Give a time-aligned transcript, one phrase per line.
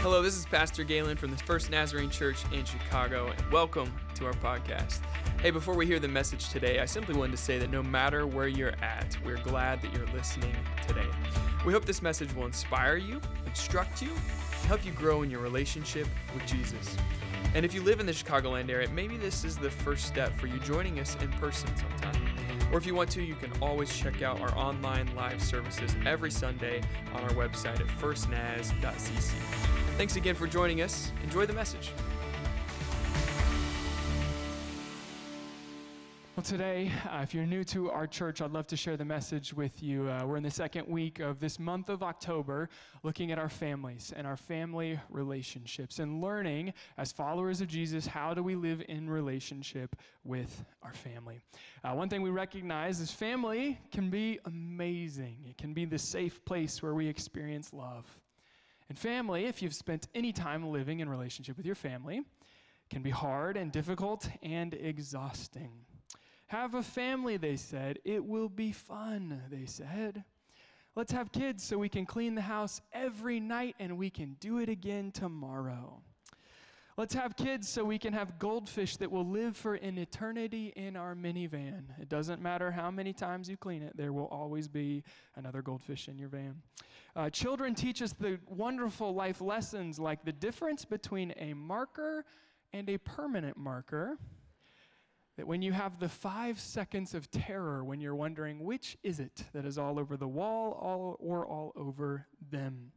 [0.00, 4.24] Hello, this is Pastor Galen from the First Nazarene Church in Chicago, and welcome to
[4.24, 5.00] our podcast.
[5.42, 8.24] Hey, before we hear the message today, I simply wanted to say that no matter
[8.24, 10.54] where you're at, we're glad that you're listening
[10.86, 11.06] today.
[11.64, 15.40] We hope this message will inspire you, instruct you, and help you grow in your
[15.40, 16.96] relationship with Jesus.
[17.54, 20.46] And if you live in the Chicagoland area, maybe this is the first step for
[20.46, 22.25] you joining us in person sometime.
[22.72, 26.30] Or if you want to, you can always check out our online live services every
[26.30, 26.82] Sunday
[27.14, 29.32] on our website at firstnaz.cc.
[29.96, 31.12] Thanks again for joining us.
[31.22, 31.92] Enjoy the message.
[36.36, 39.54] Well, today, uh, if you're new to our church, I'd love to share the message
[39.54, 40.10] with you.
[40.10, 42.68] Uh, we're in the second week of this month of October,
[43.02, 48.34] looking at our families and our family relationships and learning, as followers of Jesus, how
[48.34, 51.40] do we live in relationship with our family.
[51.82, 56.44] Uh, one thing we recognize is family can be amazing, it can be the safe
[56.44, 58.04] place where we experience love.
[58.90, 62.20] And family, if you've spent any time living in relationship with your family,
[62.90, 65.70] can be hard and difficult and exhausting.
[66.46, 67.98] Have a family, they said.
[68.04, 70.24] It will be fun, they said.
[70.94, 74.58] Let's have kids so we can clean the house every night and we can do
[74.58, 76.00] it again tomorrow.
[76.96, 80.96] Let's have kids so we can have goldfish that will live for an eternity in
[80.96, 81.82] our minivan.
[82.00, 85.02] It doesn't matter how many times you clean it, there will always be
[85.34, 86.54] another goldfish in your van.
[87.14, 92.24] Uh, children teach us the wonderful life lessons like the difference between a marker
[92.72, 94.16] and a permanent marker.
[95.36, 99.44] That when you have the five seconds of terror, when you're wondering which is it
[99.52, 102.92] that is all over the wall all, or all over them.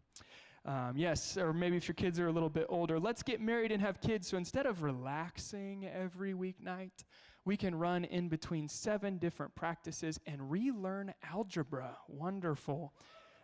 [0.65, 3.71] Um, yes, or maybe if your kids are a little bit older, let's get married
[3.71, 4.27] and have kids.
[4.27, 7.03] So instead of relaxing every weeknight,
[7.43, 11.97] we can run in between seven different practices and relearn algebra.
[12.07, 12.93] Wonderful.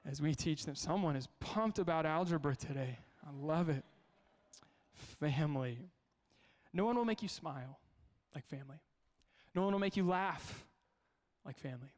[0.06, 3.00] As we teach them, someone is pumped about algebra today.
[3.26, 3.84] I love it.
[5.20, 5.80] Family.
[6.74, 7.80] No one will make you smile
[8.36, 8.82] like family.
[9.56, 10.66] No one will make you laugh
[11.46, 11.94] like family.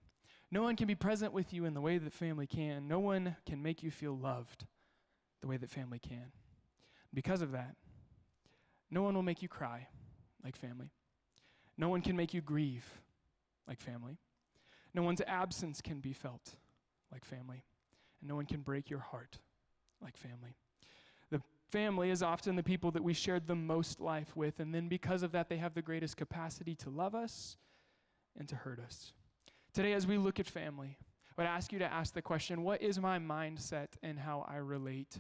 [0.52, 2.88] No one can be present with you in the way that family can.
[2.88, 4.66] No one can make you feel loved
[5.42, 6.32] the way that family can.
[7.14, 7.76] Because of that,
[8.90, 9.88] no one will make you cry
[10.44, 10.92] like family.
[11.78, 12.86] No one can make you grieve
[13.68, 14.20] like family.
[14.94, 16.56] No one's absence can be felt
[17.12, 17.64] like family.
[18.22, 19.40] And no one can break your heart
[20.02, 20.56] like family.
[21.72, 25.22] Family is often the people that we shared the most life with, and then because
[25.22, 27.58] of that, they have the greatest capacity to love us
[28.38, 29.12] and to hurt us.
[29.74, 30.98] Today, as we look at family,
[31.38, 34.58] I would ask you to ask the question what is my mindset and how I
[34.58, 35.20] relate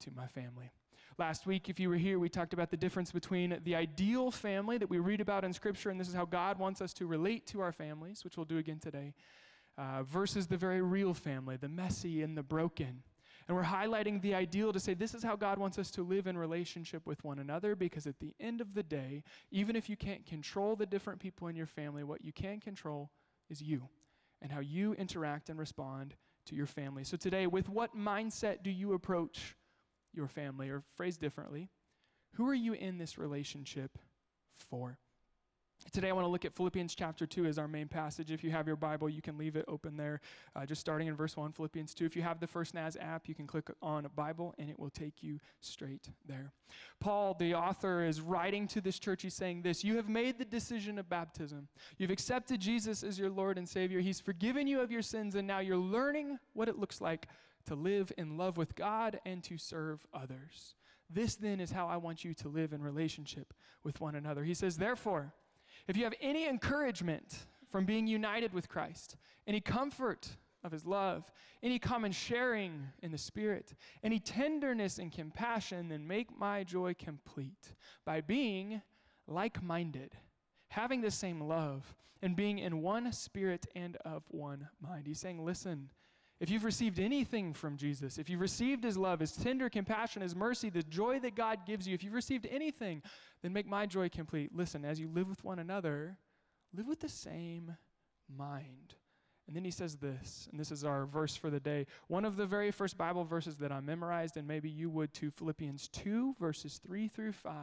[0.00, 0.70] to my family?
[1.18, 4.78] Last week, if you were here, we talked about the difference between the ideal family
[4.78, 7.44] that we read about in Scripture, and this is how God wants us to relate
[7.48, 9.14] to our families, which we'll do again today,
[9.76, 13.02] uh, versus the very real family, the messy and the broken.
[13.48, 16.26] And we're highlighting the ideal to say this is how God wants us to live
[16.26, 19.96] in relationship with one another because at the end of the day, even if you
[19.96, 23.10] can't control the different people in your family, what you can control
[23.48, 23.88] is you
[24.42, 26.14] and how you interact and respond
[26.46, 27.04] to your family.
[27.04, 29.56] So today, with what mindset do you approach
[30.12, 30.68] your family?
[30.68, 31.70] Or phrased differently,
[32.34, 33.98] who are you in this relationship
[34.70, 34.98] for?
[35.92, 38.30] Today, I want to look at Philippians chapter 2 as our main passage.
[38.30, 40.20] If you have your Bible, you can leave it open there,
[40.54, 42.04] uh, just starting in verse 1, Philippians 2.
[42.04, 44.90] If you have the First Naz app, you can click on Bible and it will
[44.90, 46.52] take you straight there.
[47.00, 49.22] Paul, the author, is writing to this church.
[49.22, 51.68] He's saying this You have made the decision of baptism.
[51.96, 54.00] You've accepted Jesus as your Lord and Savior.
[54.00, 57.28] He's forgiven you of your sins, and now you're learning what it looks like
[57.66, 60.74] to live in love with God and to serve others.
[61.10, 64.44] This then is how I want you to live in relationship with one another.
[64.44, 65.32] He says, Therefore,
[65.88, 69.16] if you have any encouragement from being united with Christ,
[69.46, 70.28] any comfort
[70.64, 71.30] of his love,
[71.62, 77.74] any common sharing in the Spirit, any tenderness and compassion, then make my joy complete
[78.04, 78.82] by being
[79.26, 80.12] like minded,
[80.68, 85.06] having the same love, and being in one spirit and of one mind.
[85.06, 85.90] He's saying, listen,
[86.40, 90.36] if you've received anything from Jesus, if you've received his love, his tender compassion, his
[90.36, 93.02] mercy, the joy that God gives you, if you've received anything,
[93.42, 94.54] then make my joy complete.
[94.54, 96.16] Listen, as you live with one another,
[96.72, 97.76] live with the same
[98.34, 98.94] mind.
[99.48, 101.86] And then he says this, and this is our verse for the day.
[102.06, 105.30] One of the very first Bible verses that I memorized, and maybe you would too,
[105.30, 107.54] Philippians 2, verses 3 through 5.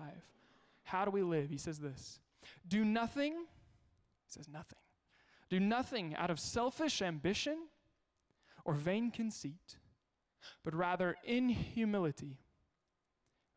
[0.84, 1.50] How do we live?
[1.50, 2.20] He says this
[2.68, 4.80] Do nothing, he says nothing.
[5.50, 7.58] Do nothing out of selfish ambition
[8.66, 9.78] or vain conceit,
[10.64, 12.40] but rather in humility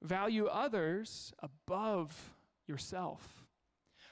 [0.03, 2.35] Value others above
[2.67, 3.45] yourself.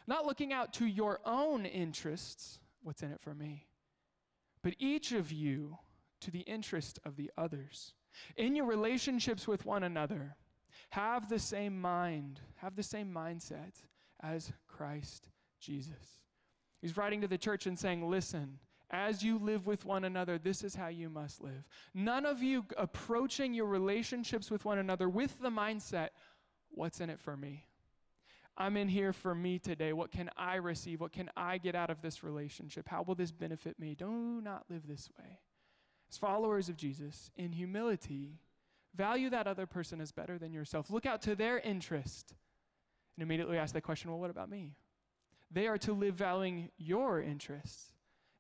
[0.06, 3.66] Not looking out to your own interests, what's in it for me,
[4.62, 5.78] but each of you
[6.20, 7.92] to the interest of the others.
[8.36, 10.36] In your relationships with one another,
[10.90, 13.74] have the same mind, have the same mindset
[14.22, 15.28] as Christ
[15.60, 16.20] Jesus.
[16.80, 18.58] He's writing to the church and saying, Listen,
[18.90, 21.66] as you live with one another, this is how you must live.
[21.94, 26.10] None of you approaching your relationships with one another with the mindset,
[26.70, 27.66] what's in it for me?
[28.58, 29.92] I'm in here for me today.
[29.92, 31.00] What can I receive?
[31.00, 32.88] What can I get out of this relationship?
[32.88, 33.94] How will this benefit me?
[33.94, 35.40] Do not live this way.
[36.10, 38.38] As followers of Jesus, in humility,
[38.94, 40.90] value that other person as better than yourself.
[40.90, 42.34] Look out to their interest
[43.16, 44.72] and immediately ask that question well, what about me?
[45.50, 47.92] They are to live valuing your interests.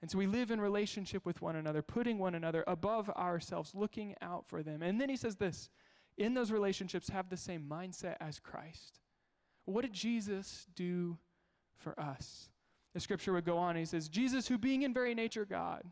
[0.02, 4.14] And so we live in relationship with one another, putting one another above ourselves, looking
[4.20, 4.82] out for them.
[4.82, 5.70] And then he says this
[6.18, 9.00] in those relationships, have the same mindset as Christ.
[9.64, 11.18] What did Jesus do
[11.76, 12.48] for us?
[12.94, 13.76] The scripture would go on.
[13.76, 15.82] He says, Jesus, who being in very nature God,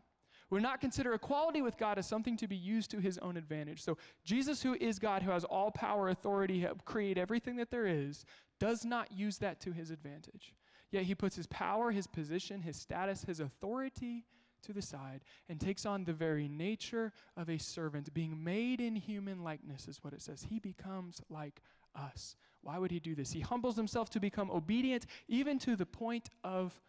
[0.49, 3.83] would not consider equality with God as something to be used to his own advantage.
[3.83, 8.25] So, Jesus, who is God, who has all power, authority, create everything that there is,
[8.59, 10.53] does not use that to his advantage.
[10.95, 14.23] Yet he puts his power, his position, his status, his authority
[14.61, 18.95] to the side and takes on the very nature of a servant, being made in
[18.95, 20.45] human likeness, is what it says.
[20.49, 21.61] He becomes like
[21.95, 22.37] us.
[22.61, 23.33] Why would he do this?
[23.33, 26.81] He humbles himself to become obedient, even to the point of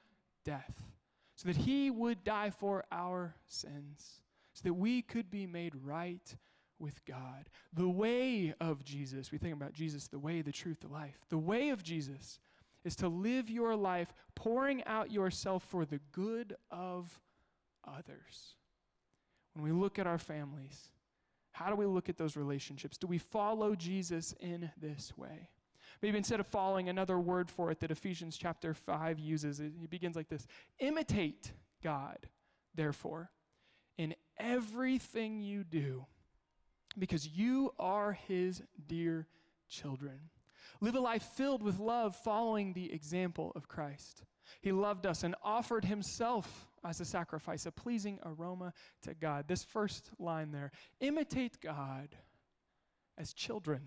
[0.44, 0.80] death,
[1.34, 4.20] so that he would die for our sins,
[4.52, 6.36] so that we could be made right
[6.78, 7.48] with God.
[7.72, 11.18] The way of Jesus, we think about Jesus, the way, the truth, the life.
[11.28, 12.38] The way of Jesus
[12.86, 17.20] is to live your life pouring out yourself for the good of
[17.86, 18.54] others.
[19.54, 20.90] When we look at our families,
[21.52, 22.96] how do we look at those relationships?
[22.96, 25.48] Do we follow Jesus in this way?
[26.02, 30.14] Maybe instead of following another word for it that Ephesians chapter 5 uses, it begins
[30.14, 30.46] like this
[30.78, 31.52] Imitate
[31.82, 32.18] God,
[32.74, 33.30] therefore,
[33.96, 36.04] in everything you do,
[36.98, 39.26] because you are his dear
[39.68, 40.20] children.
[40.80, 44.24] Live a life filled with love, following the example of Christ.
[44.60, 49.48] He loved us and offered himself as a sacrifice, a pleasing aroma to God.
[49.48, 50.70] This first line there
[51.00, 52.14] imitate God
[53.18, 53.80] as children.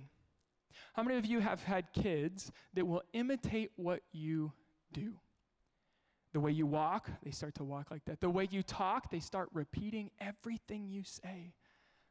[0.93, 4.51] How many of you have had kids that will imitate what you
[4.91, 5.13] do?
[6.33, 8.19] The way you walk, they start to walk like that.
[8.19, 11.53] The way you talk, they start repeating everything you say.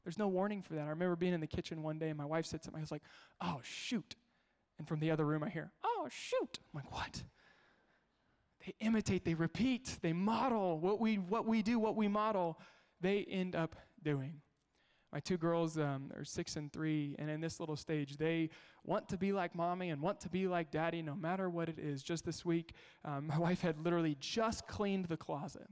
[0.05, 0.87] There's no warning for that.
[0.87, 2.81] I remember being in the kitchen one day and my wife said something.
[2.81, 3.03] I was like,
[3.41, 4.17] oh, shoot.
[4.79, 6.59] And from the other room, I hear, oh, shoot.
[6.63, 7.23] I'm like, what?
[8.65, 12.61] They imitate, they repeat, they model what we, what we do, what we model,
[13.01, 14.41] they end up doing.
[15.13, 18.51] My two girls um, are six and three, and in this little stage, they
[18.85, 21.79] want to be like mommy and want to be like daddy no matter what it
[21.79, 22.03] is.
[22.03, 25.69] Just this week, um, my wife had literally just cleaned the closet.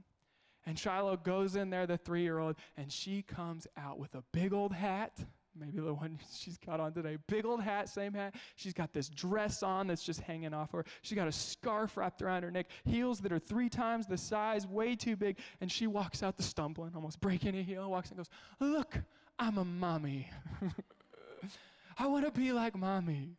[0.65, 4.23] And Shiloh goes in there, the three year old, and she comes out with a
[4.33, 5.19] big old hat
[5.59, 7.17] maybe the one she's got on today.
[7.27, 8.35] Big old hat, same hat.
[8.55, 10.85] She's got this dress on that's just hanging off her.
[11.01, 14.67] She's got a scarf wrapped around her neck, heels that are three times the size,
[14.67, 15.37] way too big.
[15.61, 18.99] And she walks out the stumbling, almost breaking a heel, walks and goes, Look,
[19.39, 20.29] I'm a mommy.
[21.97, 23.37] I want to be like mommy.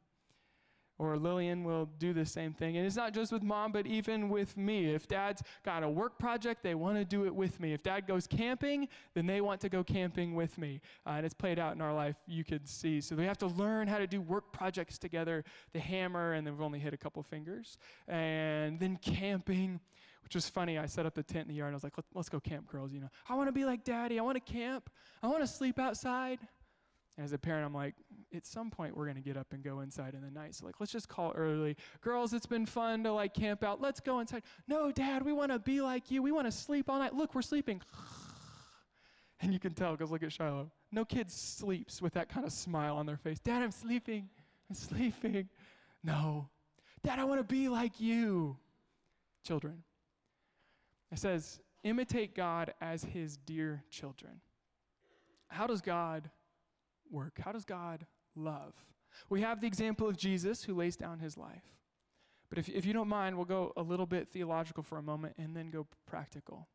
[0.98, 2.76] Or Lillian will do the same thing.
[2.76, 4.92] And it's not just with mom, but even with me.
[4.92, 7.72] If dad's got a work project, they want to do it with me.
[7.72, 10.80] If dad goes camping, then they want to go camping with me.
[11.06, 13.00] Uh, and it's played out in our life, you could see.
[13.00, 15.44] So we have to learn how to do work projects together.
[15.72, 17.78] The hammer, and then we've only hit a couple fingers.
[18.08, 19.78] And then camping,
[20.24, 20.78] which was funny.
[20.78, 22.66] I set up the tent in the yard, and I was like, let's go camp,
[22.66, 22.92] girls.
[22.92, 24.18] You know, I want to be like daddy.
[24.18, 24.90] I want to camp.
[25.22, 26.40] I want to sleep outside.
[27.16, 27.94] And as a parent, I'm like,
[28.34, 30.54] at some point we're gonna get up and go inside in the night.
[30.54, 31.76] So like, let's just call early.
[32.00, 33.80] Girls, it's been fun to like camp out.
[33.80, 34.42] Let's go inside.
[34.66, 36.22] No, Dad, we want to be like you.
[36.22, 37.14] We want to sleep all night.
[37.14, 37.80] Look, we're sleeping.
[39.40, 40.68] And you can tell because look at Shiloh.
[40.90, 43.38] No kid sleeps with that kind of smile on their face.
[43.38, 44.28] Dad, I'm sleeping.
[44.68, 45.48] I'm sleeping.
[46.02, 46.48] No.
[47.04, 48.56] Dad, I want to be like you.
[49.44, 49.84] Children.
[51.12, 54.40] It says, imitate God as his dear children.
[55.46, 56.30] How does God
[57.10, 57.38] work?
[57.40, 58.06] How does God
[58.38, 58.74] love?
[59.28, 61.64] We have the example of Jesus who lays down his life.
[62.48, 65.34] But if, if you don't mind, we'll go a little bit theological for a moment
[65.38, 66.68] and then go practical.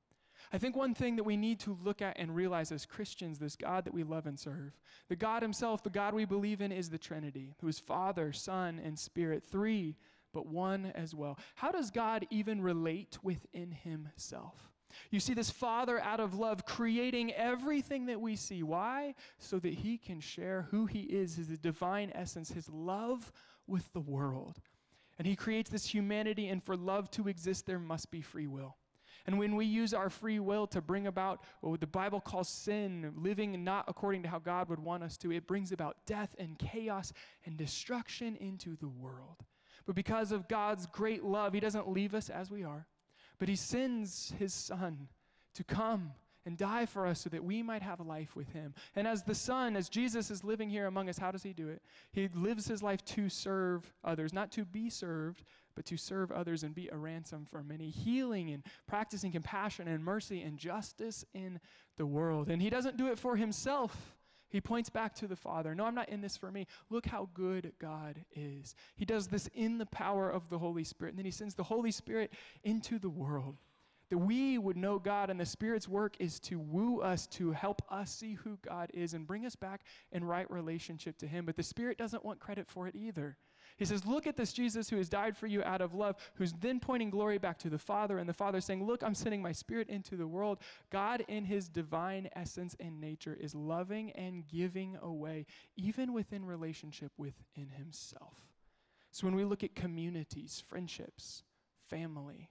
[0.51, 3.55] I think one thing that we need to look at and realize as Christians, this
[3.55, 4.77] God that we love and serve,
[5.10, 8.79] the God Himself, the God we believe in, is the Trinity, who is Father, Son,
[8.84, 9.96] and Spirit, three,
[10.34, 11.39] but one as well.
[11.55, 14.73] How does God even relate within Himself?
[15.12, 18.63] You see this Father out of love creating everything that we see.
[18.63, 19.15] Why?
[19.38, 23.31] So that He can share who He is, His divine essence, His love
[23.67, 24.59] with the world.
[25.17, 28.77] And He creates this humanity, and for love to exist, there must be free will.
[29.25, 33.13] And when we use our free will to bring about what the Bible calls sin,
[33.15, 36.59] living not according to how God would want us to, it brings about death and
[36.59, 37.13] chaos
[37.45, 39.38] and destruction into the world.
[39.85, 42.85] But because of God's great love, He doesn't leave us as we are,
[43.39, 45.07] but He sends His Son
[45.55, 46.13] to come
[46.45, 48.73] and die for us so that we might have life with him.
[48.95, 51.69] And as the Son, as Jesus is living here among us, how does he do
[51.69, 51.81] it?
[52.11, 55.43] He lives his life to serve others, not to be served,
[55.75, 60.03] but to serve others and be a ransom for many, healing and practicing compassion and
[60.03, 61.59] mercy and justice in
[61.97, 62.49] the world.
[62.49, 64.15] And he doesn't do it for himself.
[64.53, 65.74] He points back to the Father.
[65.74, 66.67] No, I'm not in this for me.
[66.91, 68.75] Look how good God is.
[68.95, 71.12] He does this in the power of the Holy Spirit.
[71.12, 72.31] And then he sends the Holy Spirit
[72.63, 73.57] into the world
[74.12, 77.81] that we would know God, and the Spirit's work is to woo us, to help
[77.89, 79.81] us see who God is, and bring us back
[80.12, 81.48] in right relationship to Him.
[81.48, 83.38] But the Spirit doesn't want credit for it either.
[83.77, 86.53] He says, Look at this Jesus who has died for you out of love, who's
[86.53, 89.51] then pointing glory back to the Father, and the Father saying, Look, I'm sending my
[89.51, 90.60] Spirit into the world.
[90.89, 97.12] God, in His divine essence and nature, is loving and giving away, even within relationship
[97.18, 98.38] within Himself.
[99.12, 101.44] So when we look at communities, friendships,
[101.88, 102.50] family,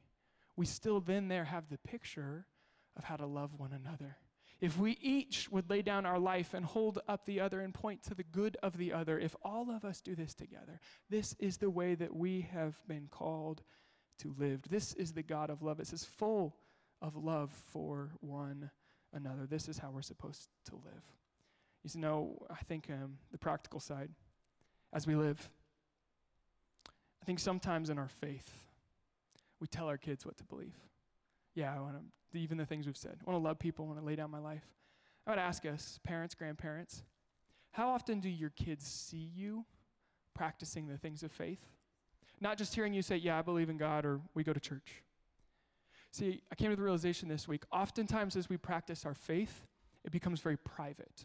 [0.57, 2.47] we still then there have the picture
[2.97, 4.17] of how to love one another.
[4.62, 8.04] If we each would lay down our life and hold up the other and point
[8.04, 10.78] to the good of the other, if all of us do this together,
[11.11, 13.64] this is the way that we have been called
[14.19, 14.62] to live.
[14.71, 15.81] This is the God of love.
[15.81, 16.54] It says full
[17.02, 18.71] of love for one
[19.12, 19.47] another.
[19.47, 21.02] This is how we're supposed to live.
[21.83, 24.11] You know, I think um, the practical side,
[24.92, 25.50] as we live,
[27.21, 28.49] I think sometimes in our faith,
[29.59, 30.76] we tell our kids what to believe.
[31.54, 31.97] Yeah, I want
[32.32, 33.16] to, even the things we've said.
[33.21, 34.64] I want to love people, I want to lay down my life.
[35.26, 37.02] I would ask us, parents, grandparents,
[37.73, 39.64] how often do your kids see you
[40.35, 41.64] practicing the things of faith?
[42.40, 45.02] Not just hearing you say, Yeah, I believe in God, or we go to church.
[46.11, 49.62] See, I came to the realization this week oftentimes as we practice our faith,
[50.04, 51.25] it becomes very private.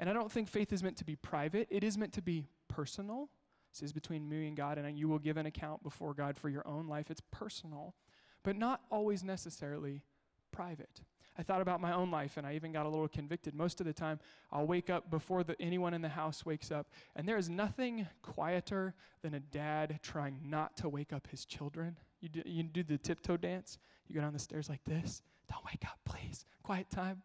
[0.00, 2.46] And I don't think faith is meant to be private, it is meant to be
[2.68, 3.28] personal.
[3.72, 6.50] This is between me and God, and you will give an account before God for
[6.50, 7.10] your own life.
[7.10, 7.94] It's personal,
[8.42, 10.02] but not always necessarily
[10.50, 11.00] private.
[11.38, 13.54] I thought about my own life, and I even got a little convicted.
[13.54, 14.20] Most of the time,
[14.50, 18.06] I'll wake up before the, anyone in the house wakes up, and there is nothing
[18.20, 21.96] quieter than a dad trying not to wake up his children.
[22.20, 23.78] You do, you do the tiptoe dance.
[24.08, 25.22] You go down the stairs like this.
[25.50, 26.44] Don't wake up, please.
[26.62, 27.22] Quiet time.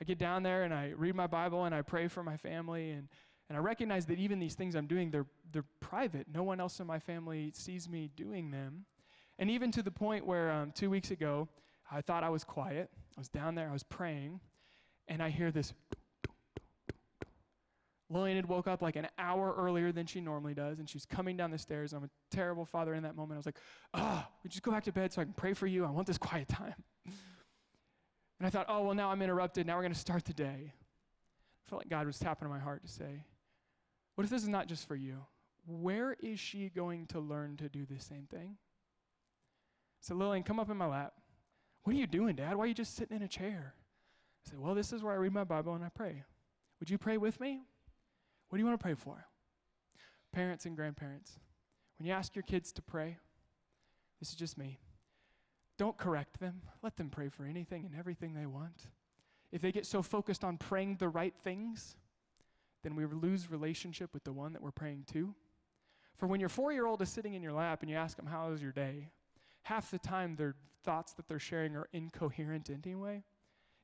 [0.00, 2.92] I get down there and I read my Bible and I pray for my family
[2.92, 3.08] and
[3.48, 6.26] and I recognize that even these things I'm doing, they're, they're private.
[6.32, 8.84] No one else in my family sees me doing them.
[9.38, 11.48] And even to the point where um, two weeks ago,
[11.90, 12.90] I thought I was quiet.
[13.16, 14.40] I was down there, I was praying,
[15.06, 15.72] and I hear this.
[18.10, 21.36] Lillian had woke up like an hour earlier than she normally does, and she's coming
[21.36, 21.92] down the stairs.
[21.92, 23.34] I'm a terrible father in that moment.
[23.34, 23.58] I was like,
[23.92, 25.84] ah, oh, we just go back to bed so I can pray for you.
[25.84, 26.74] I want this quiet time.
[27.04, 29.66] and I thought, oh, well, now I'm interrupted.
[29.66, 30.72] Now we're going to start the day.
[30.72, 33.24] I felt like God was tapping on my heart to say,
[34.14, 35.18] what if this is not just for you?
[35.66, 38.56] Where is she going to learn to do the same thing?
[40.00, 41.14] So, Lillian, come up in my lap.
[41.82, 42.56] What are you doing, Dad?
[42.56, 43.74] Why are you just sitting in a chair?
[44.46, 46.24] I said, Well, this is where I read my Bible and I pray.
[46.80, 47.62] Would you pray with me?
[48.48, 49.26] What do you want to pray for?
[50.32, 51.38] Parents and grandparents,
[51.98, 53.16] when you ask your kids to pray,
[54.20, 54.78] this is just me.
[55.78, 56.62] Don't correct them.
[56.82, 58.88] Let them pray for anything and everything they want.
[59.52, 61.96] If they get so focused on praying the right things,
[62.82, 65.34] then we lose relationship with the one that we're praying to.
[66.16, 68.26] For when your four year old is sitting in your lap and you ask them,
[68.26, 69.10] How was your day?
[69.68, 73.22] Half the time their thoughts that they're sharing are incoherent anyway.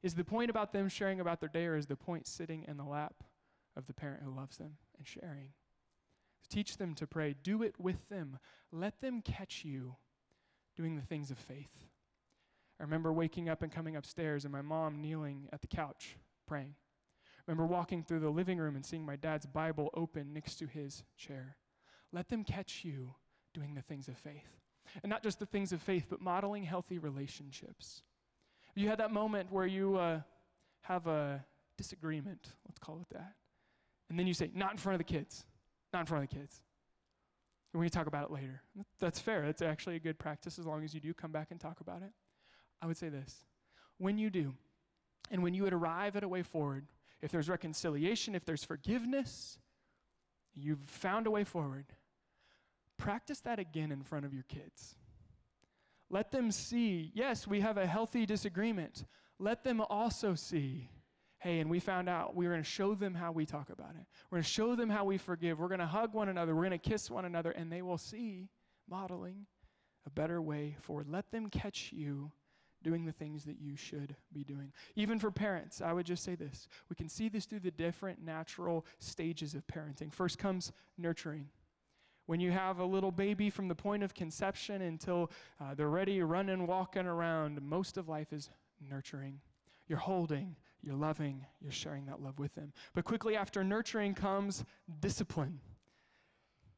[0.03, 2.77] Is the point about them sharing about their day, or is the point sitting in
[2.79, 3.23] the lap
[3.77, 5.51] of the parent who loves them and sharing?
[6.49, 7.35] Teach them to pray.
[7.43, 8.39] Do it with them.
[8.73, 9.97] Let them catch you
[10.75, 11.87] doing the things of faith.
[12.81, 16.75] I remember waking up and coming upstairs and my mom kneeling at the couch praying
[17.47, 20.67] I remember walking through the living room and seeing my dad's Bible open next to
[20.67, 21.57] his chair.
[22.11, 23.17] Let them catch you
[23.53, 24.64] doing the things of faith.
[25.03, 28.03] And not just the things of faith, but modeling healthy relationships.
[28.75, 30.21] You had that moment where you uh,
[30.83, 31.45] have a
[31.77, 33.35] disagreement, let's call it that.
[34.09, 35.45] And then you say, not in front of the kids,
[35.93, 36.63] not in front of the kids.
[37.73, 38.63] And we can talk about it later.
[39.01, 39.47] That's fair.
[39.47, 42.03] That's actually a good practice as long as you do come back and talk about
[42.03, 42.13] it.
[42.81, 43.45] I would say this
[43.99, 44.55] when you do,
[45.31, 46.87] and when you would arrive at a way forward
[47.23, 49.59] if there's reconciliation, if there's forgiveness,
[50.53, 51.87] you've found a way forward.
[52.97, 54.97] Practice that again in front of your kids.
[56.11, 59.05] Let them see, yes, we have a healthy disagreement.
[59.39, 60.89] Let them also see,
[61.39, 64.07] hey, and we found out we're going to show them how we talk about it.
[64.31, 65.59] We're going to show them how we forgive.
[65.59, 66.55] We're going to hug one another.
[66.55, 68.49] We're going to kiss one another, and they will see
[68.89, 69.47] modeling
[70.07, 71.09] a better way forward.
[71.09, 72.31] Let them catch you
[72.83, 74.71] doing the things that you should be doing.
[74.95, 78.23] Even for parents, I would just say this we can see this through the different
[78.23, 80.13] natural stages of parenting.
[80.13, 81.49] First comes nurturing.
[82.27, 86.23] When you have a little baby from the point of conception until uh, they're ready,
[86.23, 88.51] running, walking around, most of life is
[88.91, 89.41] nurturing.
[89.89, 92.73] You're holding, you're loving, you're sharing that love with them.
[92.95, 94.65] But quickly after nurturing comes
[95.01, 95.61] discipline.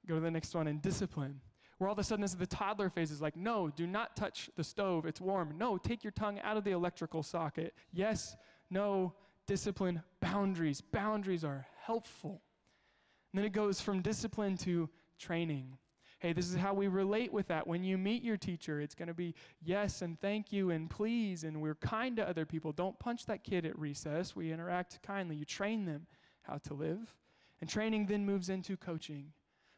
[0.09, 1.41] Go to the next one, and discipline
[1.79, 4.17] where all of a sudden, this is the toddler phase is like, no, do not
[4.17, 5.55] touch the stove, it's warm.
[5.59, 7.75] No, take your tongue out of the electrical socket.
[7.93, 8.37] Yes,
[8.71, 9.13] no,
[9.47, 10.81] discipline, boundaries.
[10.81, 12.41] Boundaries are helpful.
[13.33, 14.89] And then it goes from discipline to
[15.19, 15.79] training.
[16.19, 17.67] Hey, this is how we relate with that.
[17.67, 21.45] When you meet your teacher, it's going to be yes and thank you and please,
[21.45, 22.73] and we're kind to other people.
[22.73, 24.35] Don't punch that kid at recess.
[24.35, 25.37] We interact kindly.
[25.37, 26.07] You train them
[26.43, 27.15] how to live.
[27.61, 29.33] And training then moves into coaching.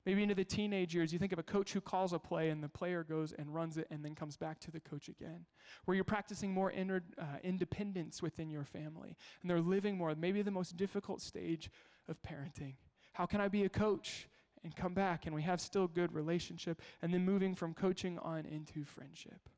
[0.07, 2.63] Maybe into the teenage years, you think of a coach who calls a play and
[2.63, 5.45] the player goes and runs it and then comes back to the coach again.
[5.85, 10.15] Where you're practicing more inner, uh, independence within your family and they're living more.
[10.15, 11.71] Maybe the most difficult stage
[12.09, 12.75] of parenting.
[13.13, 14.29] How can I be a coach
[14.65, 18.47] and come back and we have still good relationship and then moving from coaching on
[18.47, 19.49] into friendship?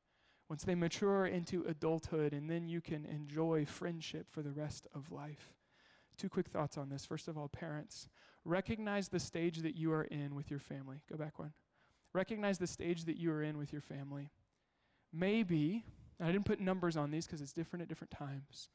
[0.49, 5.13] Once they mature into adulthood and then you can enjoy friendship for the rest of
[5.13, 5.53] life.
[6.17, 7.07] Two quick thoughts on this.
[7.07, 8.09] First of all, parents,
[8.45, 11.03] recognize the stage that you are in with your family.
[11.09, 11.53] Go back one.
[12.13, 14.31] Recognize the stage that you are in with your family.
[15.13, 15.85] Maybe,
[16.21, 18.69] I didn't put numbers on these because it's different at different times.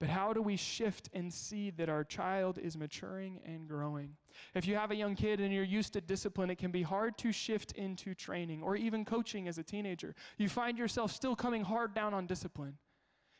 [0.00, 4.16] But how do we shift and see that our child is maturing and growing?
[4.54, 7.18] If you have a young kid and you're used to discipline, it can be hard
[7.18, 10.14] to shift into training or even coaching as a teenager.
[10.38, 12.78] You find yourself still coming hard down on discipline.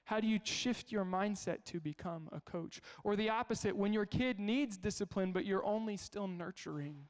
[0.05, 2.83] How do you shift your mindset to become a coach?
[3.05, 7.07] Or the opposite, when your kid needs discipline, but you're only still nurturing.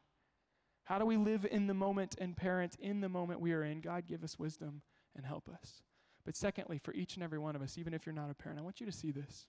[0.84, 3.80] How do we live in the moment and parent in the moment we are in?
[3.80, 4.82] God, give us wisdom
[5.16, 5.82] and help us.
[6.24, 8.60] But secondly, for each and every one of us, even if you're not a parent,
[8.60, 9.46] I want you to see this.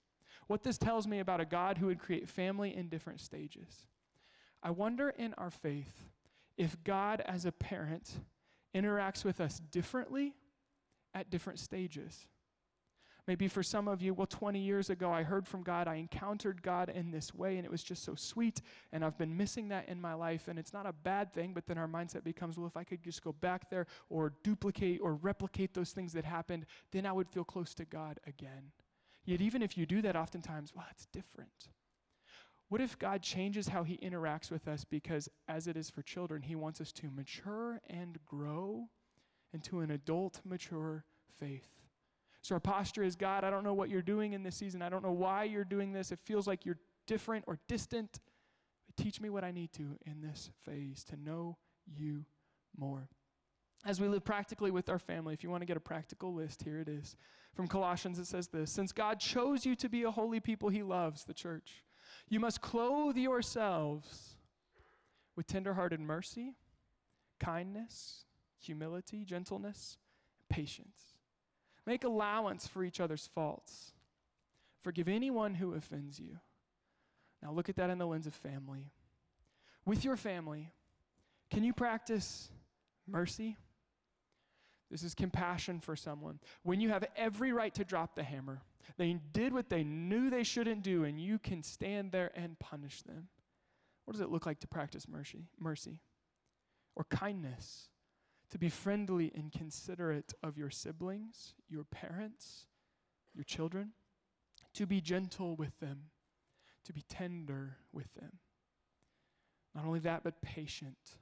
[0.48, 3.86] What this tells me about a God who would create family in different stages.
[4.63, 6.10] I wonder in our faith
[6.58, 8.12] if God, as a parent,
[8.76, 10.34] interacts with us differently
[11.13, 12.28] at different stages.
[13.27, 15.88] Maybe for some of you, well, 20 years ago, I heard from God.
[15.88, 18.62] I encountered God in this way, and it was just so sweet.
[18.91, 20.47] And I've been missing that in my life.
[20.47, 23.03] And it's not a bad thing, but then our mindset becomes, well, if I could
[23.03, 27.29] just go back there or duplicate or replicate those things that happened, then I would
[27.29, 28.71] feel close to God again.
[29.23, 31.69] Yet, even if you do that, oftentimes, well, it's different.
[32.69, 36.41] What if God changes how he interacts with us because, as it is for children,
[36.41, 38.88] he wants us to mature and grow
[39.53, 41.05] into an adult, mature
[41.38, 41.81] faith?
[42.41, 44.82] So our posture is God, I don't know what you're doing in this season.
[44.82, 46.12] I don't know why you're doing this.
[46.12, 48.19] It feels like you're different or distant.
[48.88, 52.25] But teach me what I need to in this phase to know you
[52.75, 53.10] more.
[53.86, 56.63] As we live practically with our family, if you want to get a practical list,
[56.63, 57.15] here it is.
[57.56, 60.84] From Colossians, it says this Since God chose you to be a holy people he
[60.84, 61.84] loves, the church,
[62.30, 64.36] you must clothe yourselves
[65.36, 66.56] with tenderhearted mercy,
[67.39, 68.25] kindness,
[68.60, 69.97] humility, gentleness,
[70.49, 71.11] patience.
[71.91, 73.91] Make allowance for each other's faults.
[74.80, 76.39] Forgive anyone who offends you.
[77.43, 78.93] Now, look at that in the lens of family.
[79.86, 80.71] With your family,
[81.49, 82.47] can you practice
[83.06, 83.58] mercy?
[84.89, 86.39] This is compassion for someone.
[86.63, 88.62] When you have every right to drop the hammer,
[88.95, 93.01] they did what they knew they shouldn't do, and you can stand there and punish
[93.01, 93.27] them.
[94.06, 95.49] What does it look like to practice mercy?
[95.60, 95.99] Mercy
[96.95, 97.89] or kindness
[98.52, 102.66] to be friendly and considerate of your siblings, your parents,
[103.34, 103.92] your children,
[104.74, 106.04] to be gentle with them,
[106.86, 108.40] to be tender with them.
[109.74, 111.16] Not only that, but patient.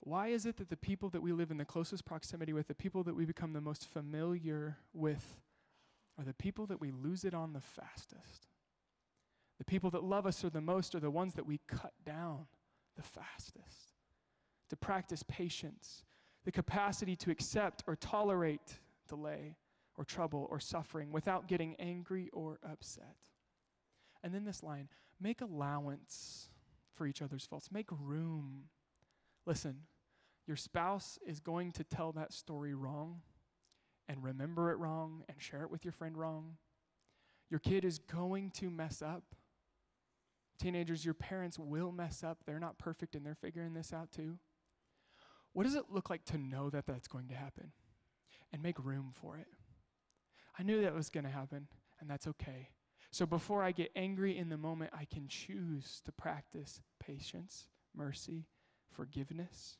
[0.00, 2.74] Why is it that the people that we live in the closest proximity with, the
[2.74, 5.40] people that we become the most familiar with,
[6.18, 8.48] are the people that we lose it on the fastest?
[9.58, 12.46] The people that love us are the most are the ones that we cut down
[12.96, 13.94] the fastest.
[14.70, 16.04] To practice patience
[16.44, 18.78] the capacity to accept or tolerate
[19.08, 19.56] delay
[19.96, 23.16] or trouble or suffering without getting angry or upset.
[24.22, 24.88] And then this line
[25.20, 26.48] make allowance
[26.94, 28.64] for each other's faults, make room.
[29.46, 29.82] Listen,
[30.46, 33.22] your spouse is going to tell that story wrong
[34.08, 36.56] and remember it wrong and share it with your friend wrong.
[37.50, 39.34] Your kid is going to mess up.
[40.58, 42.38] Teenagers, your parents will mess up.
[42.46, 44.38] They're not perfect and they're figuring this out too.
[45.52, 47.72] What does it look like to know that that's going to happen
[48.52, 49.48] and make room for it?
[50.58, 51.68] I knew that was going to happen,
[52.00, 52.70] and that's okay.
[53.10, 58.46] So before I get angry in the moment, I can choose to practice patience, mercy,
[58.90, 59.76] forgiveness.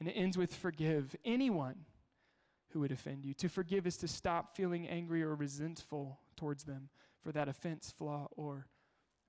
[0.00, 1.86] And it ends with forgive anyone
[2.70, 3.32] who would offend you.
[3.34, 6.88] To forgive is to stop feeling angry or resentful towards them
[7.22, 8.66] for that offense, flaw, or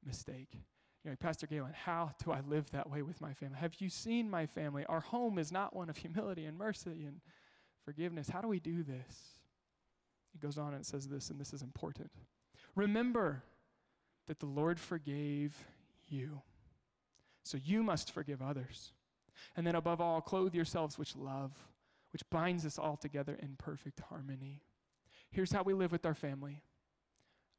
[0.03, 0.63] mistake.
[1.05, 3.59] You know, Pastor Galen, how do I live that way with my family?
[3.59, 4.85] Have you seen my family?
[4.89, 7.21] Our home is not one of humility and mercy and
[7.83, 8.27] forgiveness.
[8.27, 9.39] How do we do this?
[10.33, 12.09] He goes on and says this, and this is important.
[12.73, 13.43] Remember
[14.25, 15.55] that the Lord forgave
[16.07, 16.41] you.
[17.43, 18.91] So you must forgive others.
[19.55, 21.51] And then, above all, clothe yourselves with love,
[22.13, 24.63] which binds us all together in perfect harmony.
[25.29, 26.63] Here's how we live with our family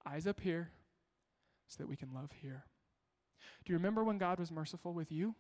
[0.05, 0.71] eyes up here
[1.69, 2.65] so that we can love here.
[3.65, 5.35] Do you remember when God was merciful with you?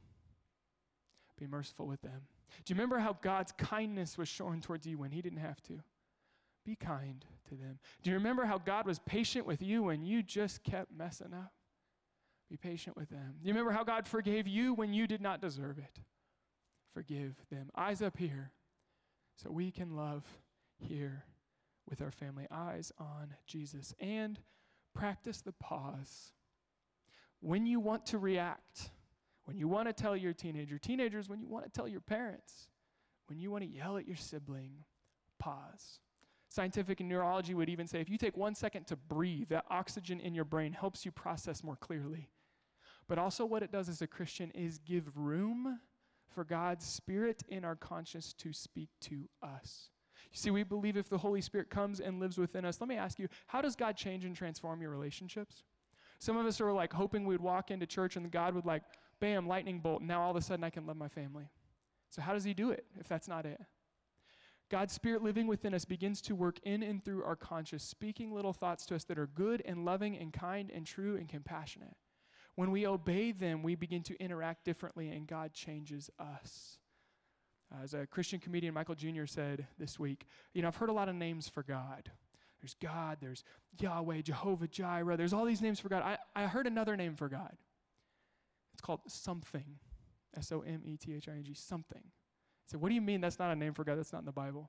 [1.38, 2.22] Be merciful with them.
[2.64, 5.80] Do you remember how God's kindness was shown towards you when He didn't have to?
[6.64, 7.78] Be kind to them.
[8.02, 11.52] Do you remember how God was patient with you when you just kept messing up?
[12.50, 13.34] Be patient with them.
[13.40, 16.00] Do you remember how God forgave you when you did not deserve it?
[16.94, 17.70] Forgive them.
[17.76, 18.52] Eyes up here
[19.36, 20.24] so we can love
[20.78, 21.24] here
[21.88, 22.46] with our family.
[22.50, 23.94] Eyes on Jesus.
[24.00, 24.38] And
[24.94, 26.32] practice the pause.
[27.46, 28.90] When you want to react,
[29.44, 32.70] when you want to tell your teenager, teenagers, when you want to tell your parents,
[33.28, 34.72] when you want to yell at your sibling,
[35.38, 36.00] pause.
[36.48, 40.18] Scientific and neurology would even say if you take one second to breathe, that oxygen
[40.18, 42.28] in your brain helps you process more clearly.
[43.06, 45.78] But also, what it does as a Christian is give room
[46.26, 49.90] for God's Spirit in our conscience to speak to us.
[50.32, 52.96] You see, we believe if the Holy Spirit comes and lives within us, let me
[52.96, 55.62] ask you, how does God change and transform your relationships?
[56.18, 58.82] Some of us are like hoping we'd walk into church and God would like,
[59.20, 61.48] bam, lightning bolt, and now all of a sudden I can love my family.
[62.10, 63.60] So, how does He do it if that's not it?
[64.68, 68.52] God's Spirit living within us begins to work in and through our conscience, speaking little
[68.52, 71.94] thoughts to us that are good and loving and kind and true and compassionate.
[72.56, 76.78] When we obey them, we begin to interact differently and God changes us.
[77.82, 79.26] As a Christian comedian, Michael Jr.
[79.26, 82.10] said this week, you know, I've heard a lot of names for God.
[82.66, 83.44] There's God, there's
[83.78, 86.02] Yahweh, Jehovah Jireh, there's all these names for God.
[86.02, 87.56] I, I heard another name for God.
[88.74, 89.78] It's called something.
[90.36, 92.02] S O M E T H I N G, something.
[92.02, 93.98] I said, What do you mean that's not a name for God?
[93.98, 94.68] That's not in the Bible.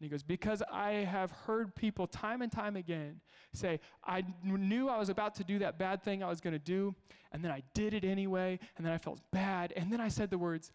[0.00, 3.20] And he goes, Because I have heard people time and time again
[3.54, 6.58] say, I knew I was about to do that bad thing I was going to
[6.58, 6.92] do,
[7.30, 10.30] and then I did it anyway, and then I felt bad, and then I said
[10.30, 10.72] the words,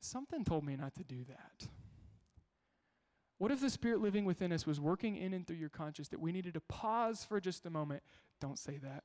[0.00, 1.68] Something told me not to do that.
[3.38, 6.20] What if the Spirit living within us was working in and through your conscience that
[6.20, 8.02] we needed to pause for just a moment?
[8.40, 9.04] Don't say that.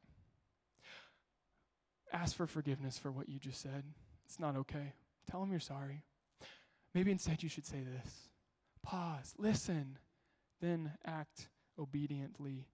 [2.14, 3.84] Ask for forgiveness for what you just said.
[4.26, 4.94] It's not okay.
[5.30, 6.04] Tell them you're sorry.
[6.94, 8.30] Maybe instead you should say this
[8.84, 9.98] pause, listen,
[10.60, 12.66] then act obediently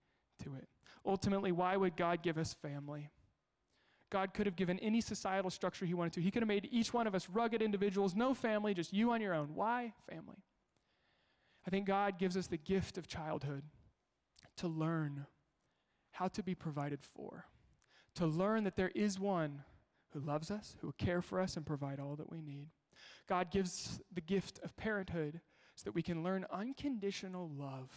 [0.43, 0.67] to it.
[1.06, 3.10] Ultimately, why would God give us family?
[4.10, 6.22] God could have given any societal structure He wanted to.
[6.22, 9.20] He could have made each one of us rugged individuals, no family, just you on
[9.20, 9.50] your own.
[9.54, 9.93] Why?
[10.10, 10.38] Family.
[11.67, 13.63] I think God gives us the gift of childhood
[14.56, 15.27] to learn
[16.12, 17.45] how to be provided for,
[18.15, 19.63] to learn that there is one
[20.13, 22.69] who loves us, who will care for us, and provide all that we need.
[23.27, 25.41] God gives the gift of parenthood
[25.75, 27.91] so that we can learn unconditional love.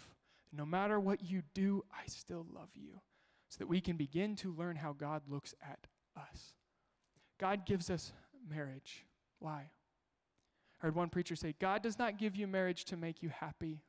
[0.52, 3.00] No matter what you do, I still love you.
[3.48, 6.54] So that we can begin to learn how God looks at us.
[7.38, 8.12] God gives us
[8.48, 9.06] marriage.
[9.38, 9.70] Why?
[10.80, 13.82] I heard one preacher say, God does not give you marriage to make you happy.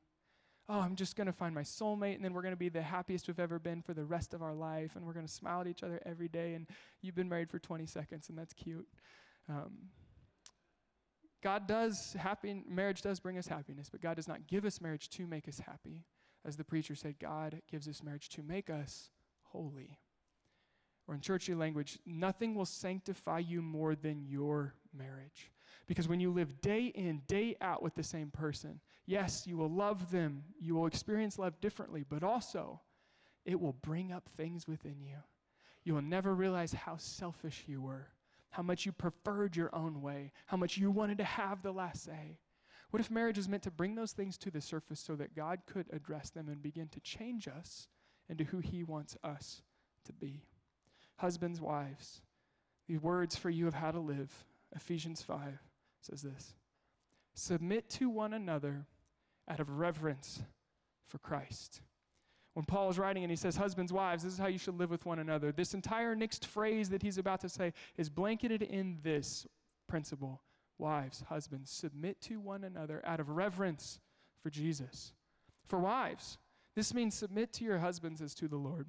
[0.69, 2.82] Oh, I'm just going to find my soulmate, and then we're going to be the
[2.82, 5.62] happiest we've ever been for the rest of our life, and we're going to smile
[5.62, 6.67] at each other every day, and
[7.01, 8.88] you've been married for 20 seconds, and that's cute.
[9.49, 9.89] Um,
[11.41, 15.10] God does, happy, marriage does bring us happiness, but God does not give us marriage
[15.10, 16.06] to make us happy.
[16.45, 19.10] As the preacher said, God gives us marriage to make us
[19.43, 19.97] holy.
[21.08, 25.51] Or in churchy language, nothing will sanctify you more than your marriage.
[25.87, 29.69] Because when you live day in, day out with the same person, yes, you will
[29.69, 32.79] love them, you will experience love differently, but also
[33.45, 35.17] it will bring up things within you.
[35.83, 38.07] You will never realize how selfish you were,
[38.51, 42.03] how much you preferred your own way, how much you wanted to have the last
[42.03, 42.37] say.
[42.91, 45.61] What if marriage is meant to bring those things to the surface so that God
[45.65, 47.87] could address them and begin to change us
[48.29, 49.61] into who He wants us
[50.05, 50.43] to be?
[51.17, 52.21] Husbands, wives,
[52.87, 54.31] these words for you of how to live,
[54.75, 55.59] Ephesians 5
[56.01, 56.53] says this
[57.33, 58.85] Submit to one another
[59.49, 60.41] out of reverence
[61.07, 61.81] for Christ.
[62.53, 64.89] When Paul is writing and he says, Husbands, wives, this is how you should live
[64.89, 68.97] with one another, this entire next phrase that he's about to say is blanketed in
[69.03, 69.47] this
[69.87, 70.41] principle
[70.81, 73.99] Wives, husbands, submit to one another out of reverence
[74.41, 75.13] for Jesus.
[75.63, 76.39] For wives,
[76.75, 78.87] this means submit to your husbands as to the Lord.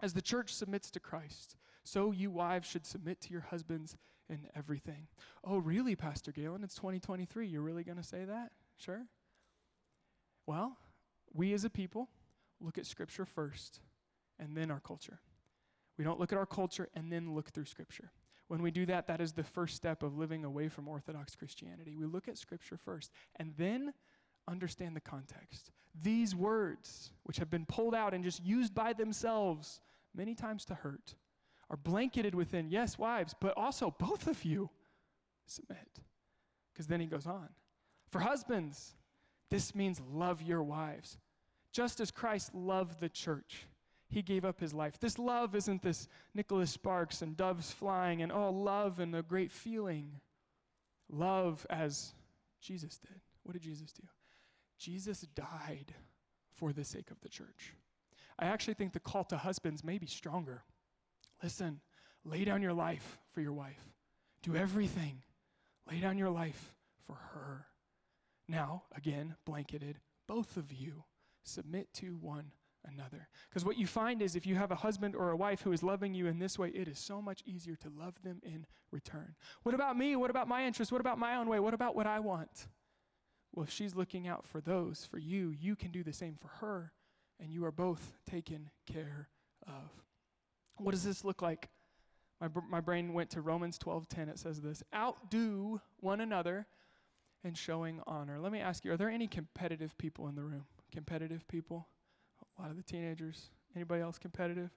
[0.00, 3.96] As the church submits to Christ, so you wives should submit to your husbands
[4.32, 5.06] in everything.
[5.44, 6.64] Oh, really, Pastor Galen?
[6.64, 7.46] It's 2023.
[7.46, 8.50] You're really going to say that?
[8.76, 9.02] Sure.
[10.46, 10.76] Well,
[11.32, 12.08] we as a people
[12.60, 13.80] look at Scripture first
[14.38, 15.20] and then our culture.
[15.98, 18.10] We don't look at our culture and then look through Scripture.
[18.48, 21.96] When we do that, that is the first step of living away from Orthodox Christianity.
[21.96, 23.92] We look at Scripture first and then
[24.48, 25.70] understand the context.
[26.02, 29.80] These words, which have been pulled out and just used by themselves
[30.14, 31.14] many times to hurt,
[31.72, 34.68] are blanketed within, yes, wives, but also both of you
[35.46, 36.00] submit.
[36.72, 37.48] Because then he goes on.
[38.10, 38.94] For husbands,
[39.50, 41.18] this means love your wives,
[41.72, 43.66] just as Christ loved the church.
[44.10, 45.00] He gave up his life.
[45.00, 49.50] This love isn't this Nicholas Sparks and doves flying and oh, love and a great
[49.50, 50.20] feeling.
[51.10, 52.12] Love as
[52.60, 53.20] Jesus did.
[53.44, 54.06] What did Jesus do?
[54.78, 55.94] Jesus died
[56.50, 57.74] for the sake of the church.
[58.38, 60.64] I actually think the call to husbands may be stronger.
[61.42, 61.80] Listen,
[62.24, 63.82] lay down your life for your wife.
[64.42, 65.22] Do everything.
[65.90, 66.74] Lay down your life
[67.06, 67.66] for her.
[68.48, 71.04] Now, again, blanketed, both of you
[71.42, 72.52] submit to one
[72.84, 73.28] another.
[73.48, 75.82] Because what you find is if you have a husband or a wife who is
[75.82, 79.34] loving you in this way, it is so much easier to love them in return.
[79.62, 80.16] What about me?
[80.16, 80.92] What about my interests?
[80.92, 81.60] What about my own way?
[81.60, 82.68] What about what I want?
[83.52, 86.48] Well, if she's looking out for those, for you, you can do the same for
[86.48, 86.92] her,
[87.38, 89.28] and you are both taken care
[89.66, 89.90] of.
[90.82, 91.68] What does this look like?
[92.40, 94.28] My, my brain went to Romans 12:10.
[94.28, 96.66] It says this: "Outdo one another
[97.44, 100.64] in showing honor." Let me ask you: Are there any competitive people in the room?
[100.92, 101.86] Competitive people?
[102.58, 103.50] A lot of the teenagers.
[103.74, 104.70] Anybody else competitive?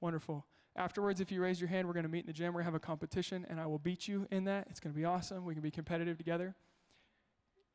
[0.00, 0.44] Wonderful.
[0.76, 2.48] Afterwards, if you raise your hand, we're going to meet in the gym.
[2.48, 4.66] We're going to have a competition, and I will beat you in that.
[4.68, 5.44] It's going to be awesome.
[5.44, 6.56] We can be competitive together.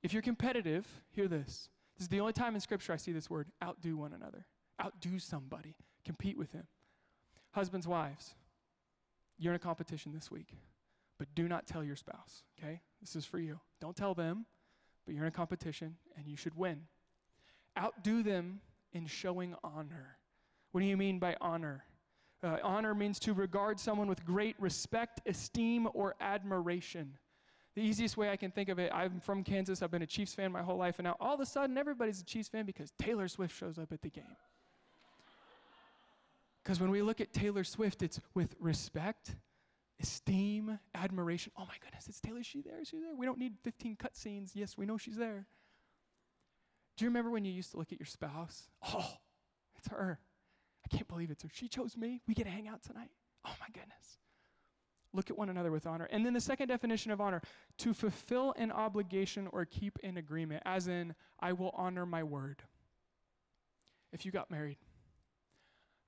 [0.03, 1.69] If you're competitive, hear this.
[1.97, 4.45] This is the only time in Scripture I see this word outdo one another.
[4.83, 5.75] Outdo somebody.
[6.05, 6.67] Compete with him.
[7.59, 8.35] Husbands, wives,
[9.37, 10.53] you're in a competition this week,
[11.17, 12.79] but do not tell your spouse, okay?
[13.01, 13.59] This is for you.
[13.81, 14.45] Don't tell them,
[15.05, 16.83] but you're in a competition and you should win.
[17.77, 18.61] Outdo them
[18.93, 20.15] in showing honor.
[20.71, 21.83] What do you mean by honor?
[22.41, 27.17] Uh, honor means to regard someone with great respect, esteem, or admiration.
[27.75, 30.33] The easiest way I can think of it, I'm from Kansas, I've been a Chiefs
[30.33, 32.93] fan my whole life, and now all of a sudden everybody's a Chiefs fan because
[32.97, 34.37] Taylor Swift shows up at the game.
[36.63, 39.35] Because when we look at Taylor Swift, it's with respect,
[39.99, 41.51] esteem, admiration.
[41.57, 42.43] Oh my goodness, it's Taylor.
[42.43, 42.83] She there?
[42.83, 43.15] She there?
[43.15, 44.51] We don't need 15 cutscenes.
[44.53, 45.47] Yes, we know she's there.
[46.97, 48.67] Do you remember when you used to look at your spouse?
[48.93, 49.13] Oh,
[49.77, 50.19] it's her.
[50.85, 51.49] I can't believe it's her.
[51.51, 52.21] She chose me.
[52.27, 53.11] We get to hang out tonight.
[53.45, 54.19] Oh my goodness.
[55.13, 56.07] Look at one another with honor.
[56.11, 57.41] And then the second definition of honor
[57.79, 62.63] to fulfill an obligation or keep an agreement, as in, I will honor my word.
[64.11, 64.77] If you got married,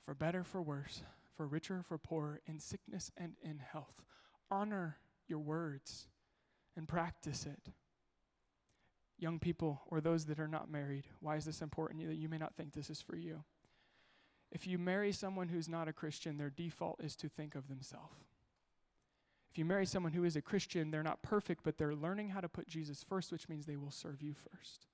[0.03, 1.03] for better, for worse,
[1.35, 4.03] for richer, for poorer, in sickness and in health,
[4.49, 6.07] honor your words
[6.75, 7.73] and practice it
[9.21, 12.01] young people or those that are not married, why is this important?
[12.01, 13.43] You may not think this is for you.
[14.51, 18.15] If you marry someone who's not a Christian, their default is to think of themselves.
[19.51, 22.41] If you marry someone who is a Christian, they're not perfect, but they're learning how
[22.41, 24.87] to put Jesus first, which means they will serve you first.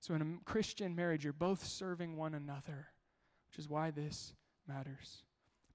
[0.00, 2.88] So in a Christian marriage, you're both serving one another,
[3.52, 4.32] which is why this
[4.66, 5.24] matters.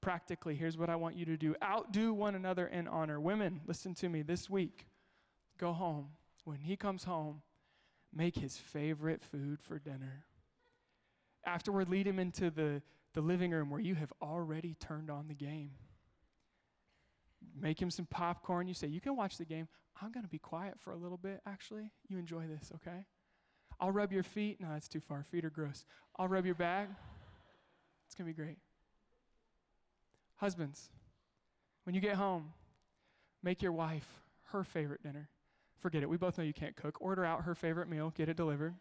[0.02, 3.20] Practically, here's what I want you to do outdo one another in honor.
[3.20, 4.88] Women, listen to me this week.
[5.60, 6.08] Go home.
[6.44, 7.42] When he comes home,
[8.12, 10.24] make his favorite food for dinner.
[11.46, 12.82] Afterward, lead him into the,
[13.14, 15.72] the living room where you have already turned on the game.
[17.60, 18.68] Make him some popcorn.
[18.68, 19.68] You say, You can watch the game.
[20.02, 21.92] I'm going to be quiet for a little bit, actually.
[22.08, 23.06] You enjoy this, okay?
[23.80, 24.60] I'll rub your feet.
[24.60, 25.24] No, that's too far.
[25.24, 25.86] Feet are gross.
[26.18, 26.90] I'll rub your back.
[28.08, 28.58] It's going to be great.
[30.38, 30.90] Husbands,
[31.84, 32.54] when you get home,
[33.44, 34.08] make your wife
[34.52, 35.30] her favorite dinner.
[35.78, 36.10] Forget it.
[36.10, 36.98] We both know you can't cook.
[37.00, 38.74] Order out her favorite meal, get it delivered.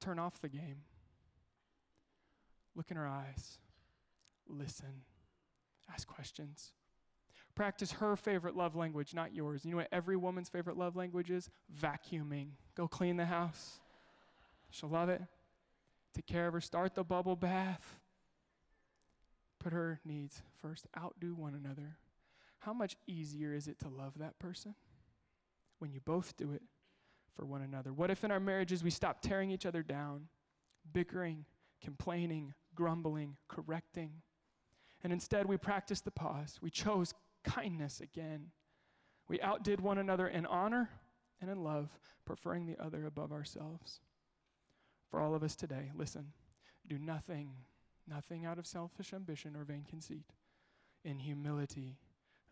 [0.00, 0.82] Turn off the game.
[2.74, 3.58] Look in her eyes.
[4.48, 5.02] Listen.
[5.92, 6.72] Ask questions.
[7.54, 9.64] Practice her favorite love language, not yours.
[9.64, 11.48] You know what every woman's favorite love language is?
[11.80, 12.48] Vacuuming.
[12.74, 13.78] Go clean the house.
[14.70, 15.22] She'll love it.
[16.14, 16.60] Take care of her.
[16.60, 17.98] Start the bubble bath.
[19.58, 20.86] Put her needs first.
[20.96, 21.98] Outdo one another.
[22.60, 24.74] How much easier is it to love that person
[25.78, 26.62] when you both do it
[27.34, 27.92] for one another?
[27.92, 30.28] What if in our marriages we stop tearing each other down,
[30.92, 31.44] bickering,
[31.82, 34.22] complaining, grumbling, correcting,
[35.02, 36.58] and instead we practice the pause?
[36.62, 38.50] We chose kindness again.
[39.28, 40.90] We outdid one another in honor
[41.40, 41.90] and in love,
[42.24, 44.00] preferring the other above ourselves.
[45.14, 46.32] For all of us today, listen,
[46.88, 47.52] do nothing,
[48.08, 50.32] nothing out of selfish ambition or vain conceit.
[51.04, 51.98] In humility,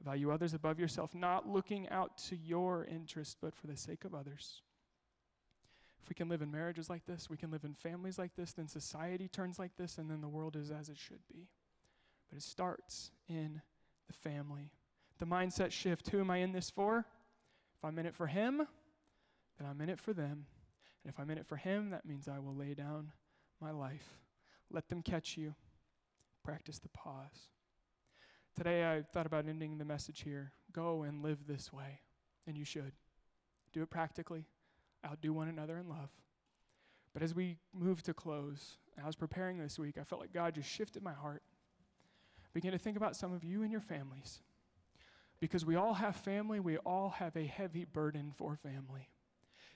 [0.00, 4.14] Value others above yourself, not looking out to your interest, but for the sake of
[4.14, 4.62] others.
[6.00, 8.52] If we can live in marriages like this, we can live in families like this,
[8.52, 11.48] then society turns like this, and then the world is as it should be.
[12.30, 13.60] But it starts in
[14.06, 14.70] the family.
[15.18, 17.06] The mindset shift who am I in this for?
[17.76, 18.58] If I'm in it for Him,
[19.58, 20.46] then I'm in it for them.
[21.02, 23.12] And if I'm in it for Him, that means I will lay down
[23.60, 24.18] my life.
[24.70, 25.54] Let them catch you.
[26.44, 27.48] Practice the pause.
[28.56, 30.52] Today I thought about ending the message here.
[30.72, 32.00] Go and live this way,
[32.46, 32.92] and you should.
[33.72, 34.44] Do it practically,
[35.06, 36.10] outdo one another in love.
[37.14, 40.54] But as we move to close, I was preparing this week, I felt like God
[40.54, 41.42] just shifted my heart.
[42.52, 44.40] Begin to think about some of you and your families.
[45.40, 49.08] Because we all have family, we all have a heavy burden for family.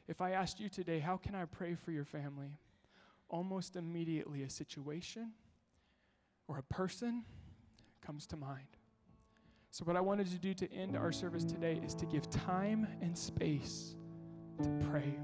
[0.09, 2.59] If I asked you today, how can I pray for your family?
[3.29, 5.33] Almost immediately, a situation
[6.47, 7.25] or a person
[8.05, 8.69] comes to mind.
[9.73, 12.87] So, what I wanted to do to end our service today is to give time
[13.03, 13.97] and space
[14.63, 15.19] to pray.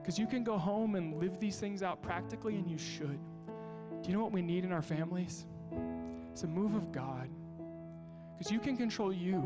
[0.00, 3.18] Because you can go home and live these things out practically, and you should.
[4.00, 5.44] Do you know what we need in our families?
[6.30, 7.28] It's a move of God.
[8.38, 9.42] Because you can control you,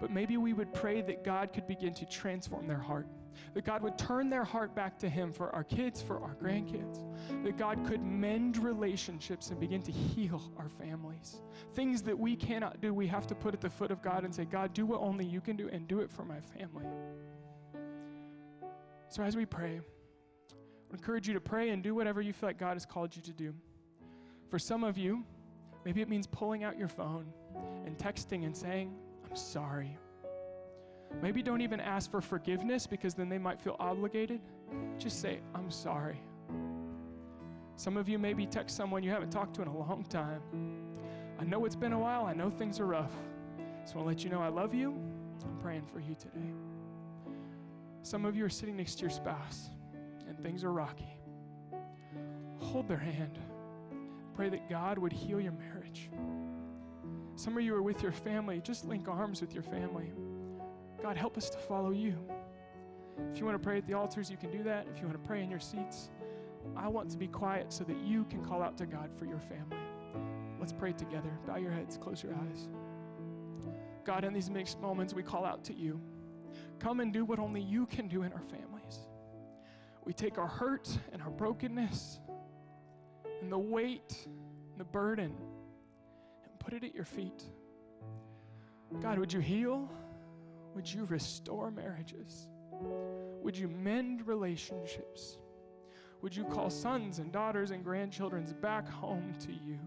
[0.00, 3.06] but maybe we would pray that God could begin to transform their heart
[3.54, 7.04] that God would turn their heart back to Him for our kids, for our grandkids,
[7.44, 11.40] that God could mend relationships and begin to heal our families.
[11.74, 14.34] Things that we cannot do, we have to put at the foot of God and
[14.34, 16.86] say, God, do what only you can do and do it for my family.
[19.08, 19.80] So as we pray,
[20.50, 23.22] I encourage you to pray and do whatever you feel like God has called you
[23.22, 23.54] to do.
[24.50, 25.24] For some of you,
[25.84, 27.26] maybe it means pulling out your phone
[27.86, 28.94] and texting and saying,
[29.28, 29.98] I'm sorry.
[31.22, 34.40] Maybe don't even ask for forgiveness because then they might feel obligated.
[34.98, 36.20] Just say, I'm sorry.
[37.76, 40.42] Some of you maybe text someone you haven't talked to in a long time.
[41.40, 42.24] I know it's been a while.
[42.24, 43.12] I know things are rough.
[43.82, 44.92] Just want to let you know I love you.
[45.44, 46.52] I'm praying for you today.
[48.02, 49.70] Some of you are sitting next to your spouse
[50.28, 51.08] and things are rocky.
[52.58, 53.38] Hold their hand.
[54.34, 56.10] Pray that God would heal your marriage.
[57.36, 58.60] Some of you are with your family.
[58.60, 60.12] Just link arms with your family.
[61.02, 62.16] God, help us to follow you.
[63.32, 64.86] If you want to pray at the altars, you can do that.
[64.92, 66.10] If you want to pray in your seats,
[66.76, 69.40] I want to be quiet so that you can call out to God for your
[69.40, 69.76] family.
[70.58, 71.30] Let's pray together.
[71.46, 72.68] Bow your heads, close your eyes.
[74.04, 76.00] God, in these mixed moments, we call out to you.
[76.78, 78.98] Come and do what only you can do in our families.
[80.04, 82.18] We take our hurt and our brokenness
[83.42, 85.34] and the weight and the burden
[86.44, 87.42] and put it at your feet.
[89.02, 89.90] God, would you heal?
[90.78, 92.46] Would you restore marriages?
[93.42, 95.38] Would you mend relationships?
[96.22, 99.80] Would you call sons and daughters and grandchildren back home to you?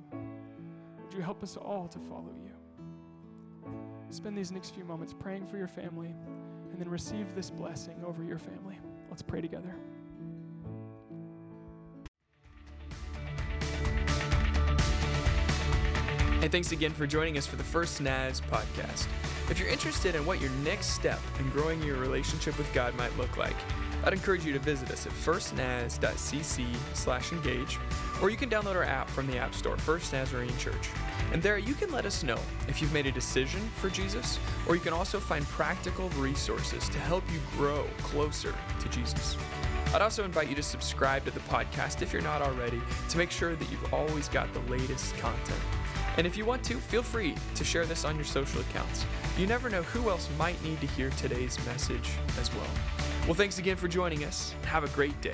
[1.01, 3.71] Would you help us all to follow you?
[4.09, 6.13] Spend these next few moments praying for your family
[6.73, 8.77] and then receive this blessing over your family.
[9.09, 9.73] Let's pray together.
[16.41, 19.07] Hey, thanks again for joining us for the First Naz podcast.
[19.51, 23.15] If you're interested in what your next step in growing your relationship with God might
[23.17, 23.57] look like,
[24.01, 27.77] I'd encourage you to visit us at firstnaz.cc slash engage,
[28.21, 30.89] or you can download our app from the App Store, First Nazarene Church.
[31.33, 34.75] And there you can let us know if you've made a decision for Jesus, or
[34.75, 39.35] you can also find practical resources to help you grow closer to Jesus.
[39.93, 43.31] I'd also invite you to subscribe to the podcast if you're not already to make
[43.31, 45.59] sure that you've always got the latest content.
[46.17, 49.05] And if you want to, feel free to share this on your social accounts.
[49.37, 52.67] You never know who else might need to hear today's message as well.
[53.25, 54.53] Well, thanks again for joining us.
[54.65, 55.31] Have a great day.